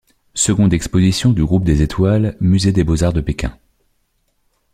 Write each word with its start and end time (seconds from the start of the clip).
Seconde 0.33 0.73
exposition 0.73 1.31
du 1.31 1.45
groupe 1.45 1.63
des 1.63 1.83
Étoiles 1.83 2.29
星星, 2.31 2.37
Musée 2.43 2.71
des 2.71 2.83
Beaux 2.83 3.03
Arts 3.03 3.13
de 3.13 3.21
Pékin 3.21 3.49
北京美术馆. 3.49 4.61